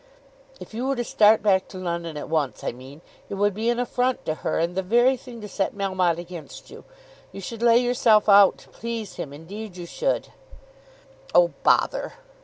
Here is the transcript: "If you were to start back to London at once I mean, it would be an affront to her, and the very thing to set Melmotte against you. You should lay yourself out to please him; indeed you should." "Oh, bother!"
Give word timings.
"If 0.59 0.73
you 0.73 0.87
were 0.87 0.95
to 0.95 1.03
start 1.03 1.43
back 1.43 1.67
to 1.67 1.77
London 1.77 2.17
at 2.17 2.27
once 2.27 2.63
I 2.63 2.71
mean, 2.71 3.01
it 3.29 3.35
would 3.35 3.53
be 3.53 3.69
an 3.69 3.77
affront 3.77 4.25
to 4.25 4.33
her, 4.41 4.57
and 4.57 4.73
the 4.75 4.81
very 4.81 5.15
thing 5.15 5.41
to 5.41 5.47
set 5.47 5.75
Melmotte 5.75 6.17
against 6.17 6.71
you. 6.71 6.85
You 7.31 7.39
should 7.39 7.61
lay 7.61 7.77
yourself 7.77 8.27
out 8.27 8.57
to 8.57 8.69
please 8.69 9.17
him; 9.17 9.31
indeed 9.31 9.77
you 9.77 9.85
should." 9.85 10.29
"Oh, 11.35 11.49
bother!" 11.61 12.13